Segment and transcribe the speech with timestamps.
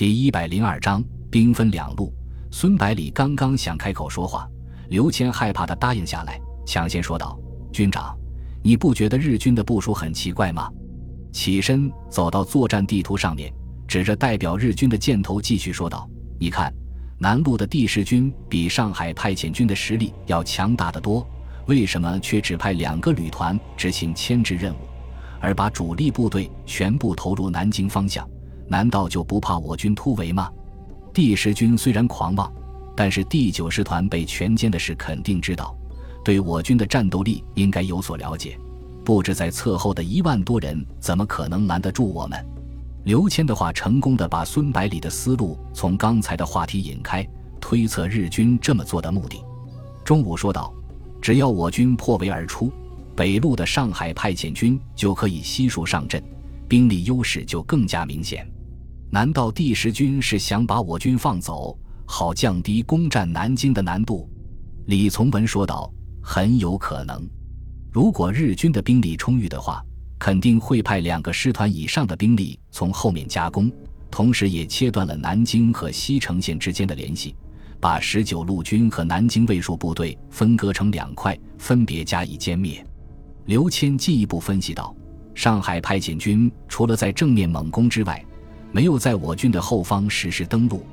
[0.00, 2.10] 第一百零二章兵分两路。
[2.50, 4.48] 孙百里刚刚想开口说话，
[4.88, 7.38] 刘谦害怕的答应下来，抢先说道
[7.70, 8.16] ：“军长，
[8.62, 10.70] 你不觉得日军的部署很奇怪吗？”
[11.32, 13.52] 起身走到作战地图上面，
[13.86, 16.08] 指着代表日军的箭头，继续说道
[16.40, 16.72] ：“你看，
[17.18, 21.28] 南路的第十军比上海派遣军的实力要强大的多，
[21.66, 24.78] 为什么却只派两个旅团执行牵制任务，
[25.42, 28.26] 而把主力部队全部投入南京方向？”
[28.70, 30.48] 难道就不怕我军突围吗？
[31.12, 32.50] 第十军虽然狂妄，
[32.96, 35.76] 但是第九师团被全歼的事肯定知道，
[36.24, 38.56] 对我军的战斗力应该有所了解。
[39.04, 42.46] 布置在侧后的一万多人，怎么可能拦得住我们？
[43.02, 47.26] 刘谦的话成功的把孙百里的思路从刚才的话题引开，
[47.60, 49.42] 推测日军这么做的目的。
[50.04, 50.72] 中午说道
[51.20, 52.70] ：“只要我军破围而出，
[53.16, 56.22] 北路的上海派遣军就可以悉数上阵，
[56.68, 58.48] 兵力优势就更加明显。”
[59.12, 64.30] 难道第十军是想把我军放走，好降低攻占南京的难度？
[64.86, 67.28] 李从文说道：“很有可能。
[67.90, 69.84] 如果日军的兵力充裕的话，
[70.16, 73.68] 肯定会派两个师团以上的兵力从后面加攻，
[74.12, 77.34] 同时也切断了南京和西城线之间的联系，
[77.80, 82.86] 把十九路军和南京卫戍部队分割成两块，分别加以歼灭。”
[83.46, 84.94] 刘谦进一步分析道
[85.34, 88.24] ：“上海派遣军除了在正面猛攻之外，
[88.72, 90.84] 没有在我军的后方实施登陆，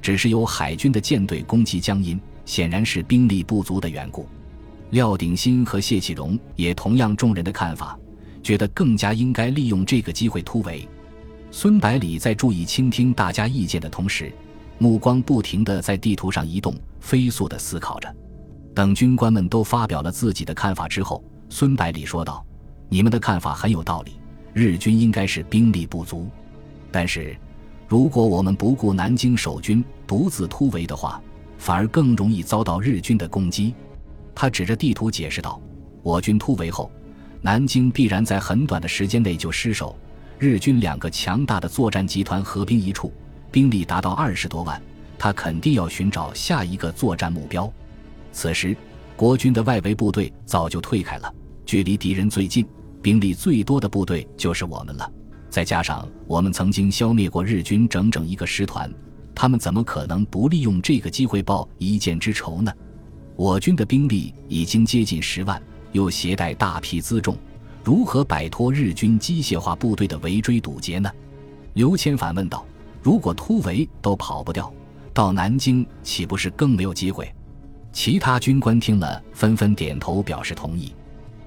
[0.00, 4.26] 只是由海军的舰队攻击江阴，显然是兵力不足的缘故。
[4.90, 7.98] 廖鼎新和谢启荣也同样众人的看法，
[8.42, 10.88] 觉得更加应该利用这个机会突围。
[11.50, 14.32] 孙百里在注意倾听大家意见的同时，
[14.78, 18.14] 目光不停地在地图上移动，飞速地思考着。
[18.74, 22.44] 等军官们都发表了自己的看法之后，孙百里说道
[22.88, 24.12] ：“你们的看法很有道理，
[24.52, 26.28] 日军应该是兵力不足。”
[26.90, 27.36] 但是，
[27.88, 31.20] 如果我们不顾南京守军，独自突围的话，
[31.58, 33.74] 反而更容易遭到日军的攻击。
[34.34, 35.60] 他指着地图解释道
[36.02, 36.90] ：“我军突围后，
[37.40, 39.96] 南京必然在很短的时间内就失守。
[40.38, 43.12] 日军两个强大的作战集团合兵一处，
[43.50, 44.80] 兵力达到二十多万，
[45.18, 47.72] 他肯定要寻找下一个作战目标。
[48.32, 48.76] 此时，
[49.16, 51.34] 国军的外围部队早就退开了，
[51.64, 52.66] 距离敌人最近、
[53.00, 55.10] 兵力最多的部队就是我们了。”
[55.56, 58.92] 再加上我们曾经消灭过日军整整一个师团，
[59.34, 62.70] 他们怎么可能不利用这个机会报一箭之仇呢？
[63.36, 65.58] 我军的兵力已经接近十万，
[65.92, 67.38] 又携带大批辎重，
[67.82, 71.10] 如何摆脱日军机械化部队的围追堵截呢？
[71.72, 72.62] 刘谦反问道
[73.02, 74.70] ：“如果突围都跑不掉，
[75.14, 77.34] 到南京岂不是更没有机会？”
[77.92, 80.92] 其他军官听了，纷纷点头表示同意。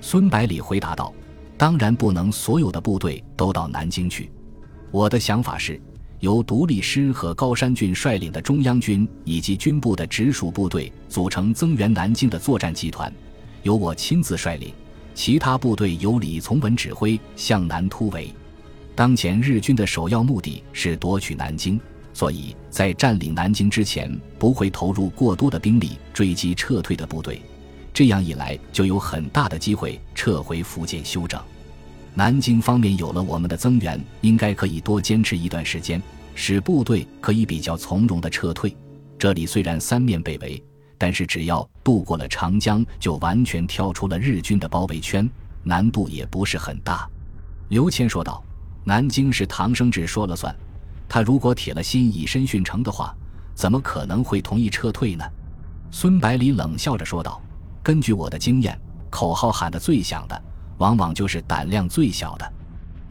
[0.00, 1.14] 孙百里回答道。
[1.62, 4.28] 当然不能所有的部队都到南京去。
[4.90, 5.80] 我的想法是，
[6.18, 13.14] 由独立师和高山郡率领的中央军以及军部的直属部队组成增援南京的作战集团，
[13.62, 14.74] 由我亲自率领，
[15.14, 18.34] 其他部队由李从文指挥向南突围。
[18.96, 21.80] 当前日军的首要目的是夺取南京，
[22.12, 27.40] 所以在占领南京之前不会投入过多的兵力追击撤退的部队。
[27.94, 31.40] 这样一来，就有很大的机会撤回福建休整。
[32.14, 36.00] 南京方面有了我们的增援，应该可以多坚持一段时间，
[36.34, 38.76] 使部队可以比较从容的撤退。
[39.18, 40.62] 这里虽然三面被围，
[40.98, 45.28] 但是只要渡过了长江，就完全跳出了日军的包围圈，
[45.62, 47.08] 难度也不是很大。
[47.70, 48.44] 刘谦说道
[48.84, 50.54] ：“南京是唐生智说了算，
[51.08, 53.16] 他如果铁了心以身殉城的话，
[53.54, 55.24] 怎么可能会同意撤退呢？”
[55.90, 57.40] 孙百里冷笑着说道
[57.82, 60.42] ：“根据我的经验，口号喊得最响的。”
[60.82, 62.52] 往往就是胆量最小的。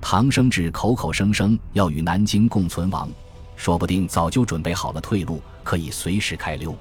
[0.02, 3.10] 唐生智口口声声要与南京共存亡，
[3.56, 6.76] 说不定早就准备好了退路，可以随时开溜。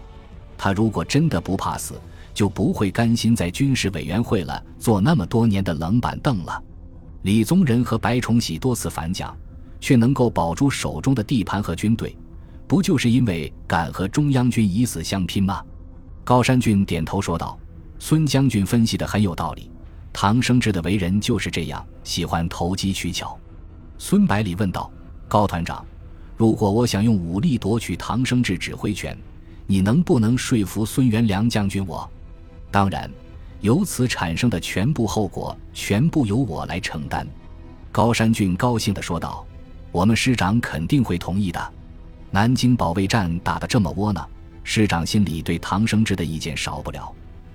[0.59, 1.95] 他如果真的不怕死，
[2.35, 6.61] 就不会甘心在军事委员会了坐那么多年的冷板凳了。
[7.23, 9.37] 李宗仁和白崇禧多次反蒋，
[9.81, 12.17] 却能够保住手中的地盘和军队，
[12.67, 15.63] 不就是因为敢和中央军以死相拼吗？
[16.25, 17.57] 高山俊点头说道
[18.01, 19.71] ：“孙将军分析的很有道理。”
[20.13, 23.39] 唐生智的为人就是这样，喜欢投机取巧。
[23.97, 24.91] 孙百里问道
[25.29, 25.85] ：“高团长，
[26.37, 29.17] 如果我想用武力夺取唐生智指挥权，
[29.67, 32.09] 你能不能说服孙元良将军我？
[32.71, 33.11] 当然，
[33.61, 37.27] 由此产生的全部后果全部由我来承担。”
[37.93, 39.47] 高山俊高兴地说道
[39.93, 41.73] ：“我们师长肯定会同意的。
[42.31, 44.29] 南京保卫战打得这么窝囊，
[44.65, 47.13] 师长心里对唐生智的意见少不了。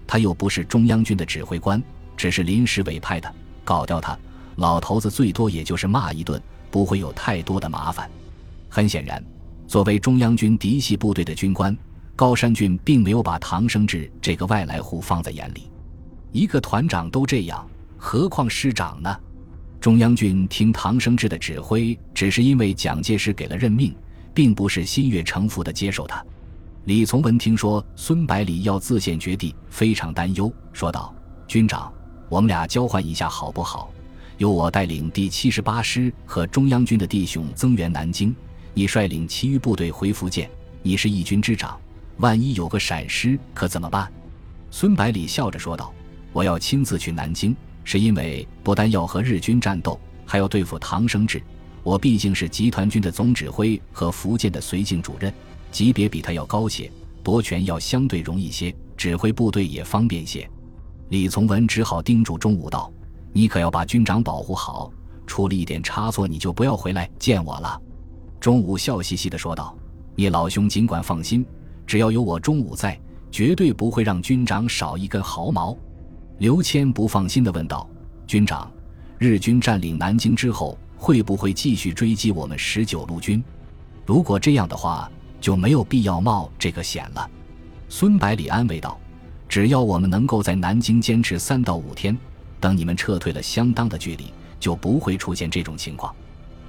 [0.08, 1.82] 他又不是中央军的指挥官。”
[2.16, 3.34] 只是临时委派的，
[3.64, 4.18] 搞掉他，
[4.58, 6.42] 老头子最多也就是骂一顿，
[6.72, 8.10] 不会有太多的麻烦。
[8.70, 9.24] 很显然，
[9.68, 11.76] 作为中央军嫡系部队的军官，
[12.16, 15.70] 高山俊并没有把唐生智这个外来户放在眼里。
[16.32, 17.66] 一个团长都这样，
[17.98, 19.20] 何况师长呢？
[19.80, 23.96] 中央军听唐生智的指挥，只是因为蒋介石给了任命，
[24.34, 26.26] 并不是心悦诚服的接受他。
[26.86, 31.14] 李从文听说孙百里要自献绝地，非常担忧，说道
[31.48, 31.94] ：“军长，
[32.30, 33.92] 我们俩交换一下好不好？
[34.38, 38.36] 由我带领第七十八师和中央军的弟兄增援南京，
[38.74, 40.50] 你率领其余部队回福建。
[40.82, 41.80] 你是义军之长，
[42.18, 44.12] 万一有个闪失，可怎么办？”
[44.72, 45.94] 孙百里笑着说道
[46.34, 47.56] ：“我要亲自去南京。”
[47.88, 51.40] 是因为不单要和日军战斗，还要对付唐生智。
[51.84, 55.32] 我毕竟是集团军的总指挥和福建的绥靖主任，
[55.72, 56.92] 级别比他要高些，
[57.24, 60.50] 夺权要相对容易些，指挥部队也方便些。
[61.10, 62.92] 李从文只好叮嘱钟武道
[63.32, 64.92] ：“你可要把军长保护好，
[65.28, 67.80] 出了一点差错，你就不要回来见我了。”
[68.40, 69.76] 钟武笑嘻嘻地说道
[70.16, 71.46] ：“你老兄尽管放心，
[71.86, 73.00] 只要有我钟武在，
[73.32, 75.78] 绝对不会让军长少一根毫毛。”
[76.40, 77.88] 刘谦不放心地问道
[78.28, 78.70] ：“军长，
[79.18, 83.44] 日军占领南京之后，会不会继续追击我们十九路军？
[84.06, 85.10] 如果这样的话，
[85.40, 87.30] 就没有必要冒这个险了。”
[87.88, 89.00] 孙百里安慰道
[89.48, 92.18] ：“只要我们能够在南京坚持三到五天，
[92.60, 96.14] 等你们撤退了相当的距离，就不会出现这种情况。”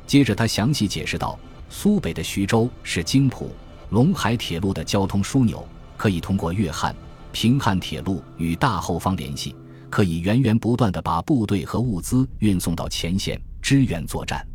[0.06, 1.38] 接着他详细解释道
[1.68, 3.50] ：“苏北的徐州是京浦
[3.90, 6.94] 陇海铁路的交通枢纽，可以通过粤汉。”
[7.32, 9.54] 平汉铁路与大后方联系，
[9.90, 14.46] 可以源源不断地把部队和物资运送到前线支援作战。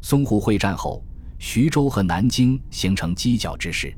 [0.00, 1.02] 淞沪会战后，
[1.40, 3.92] 徐州和南京形成犄角之势。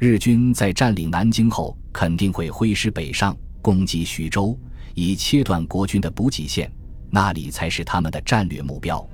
[0.00, 4.58] 日军在占领南京后，肯定会挥师北上攻击徐州，
[4.94, 6.72] 以切断国军的补给线，
[7.10, 9.06] 那里才是他们的战略目标。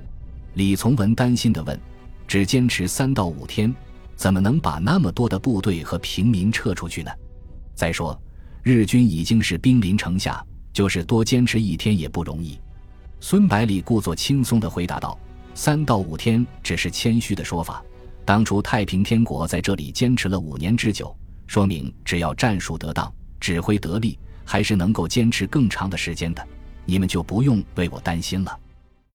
[0.53, 1.77] 李从文担心地问
[2.25, 3.75] ：“只坚持三到五天，
[4.15, 7.11] 怎么能把那么多的部队和平民撤出去呢？
[7.75, 8.17] 再说。”
[8.63, 10.41] 日军已经是兵临城下，
[10.71, 12.57] 就是多坚持一天也不容易。
[13.19, 15.19] 孙百里故作轻松地回答道
[15.53, 17.83] ：“三到五天只是谦虚的说法。
[18.27, 21.15] 当初太平天国在这里坚持了五年之久，
[21.47, 23.09] 说明只要战术得当、
[23.39, 26.45] 指挥得力，还是能够坚持更长的时间的。
[26.83, 28.59] 你们就不用为我担心了。”